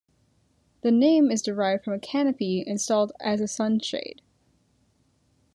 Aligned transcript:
The 0.81 0.89
name 0.89 1.29
is 1.29 1.43
derived 1.43 1.83
from 1.83 1.93
a 1.93 1.99
canopy 1.99 2.63
installed 2.65 3.11
as 3.19 3.39
a 3.39 3.47
sun 3.47 3.79
shade. 3.79 4.23